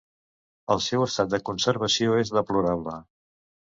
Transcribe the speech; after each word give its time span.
El 0.75 0.81
seu 0.85 1.03
estat 1.07 1.29
de 1.33 1.41
conservació 1.51 2.17
és 2.23 2.33
deplorable. 2.39 2.97